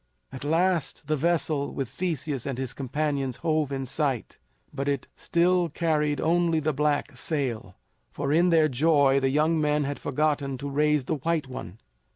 At 0.31 0.43
last 0.43 1.03
the 1.05 1.15
vessel 1.15 1.71
with 1.75 1.87
Theseus 1.87 2.47
and 2.47 2.57
his 2.57 2.73
companions 2.73 3.35
hove 3.35 3.71
in 3.71 3.85
sight, 3.85 4.39
but 4.73 4.87
it 4.89 5.05
still 5.15 5.69
carried 5.69 6.19
only 6.19 6.59
the 6.59 6.73
black 6.73 7.15
sail, 7.15 7.75
for 8.11 8.33
in 8.33 8.49
their 8.49 8.67
joy 8.67 9.19
the 9.19 9.29
young 9.29 9.61
men 9.61 9.83
had 9.83 9.99
forgotten 9.99 10.57
to 10.57 10.69
raise 10.71 11.05
the 11.05 11.17
white 11.17 11.45
one. 11.47 11.77